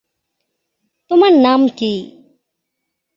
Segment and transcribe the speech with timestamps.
[1.11, 1.93] তোমার নাম কি?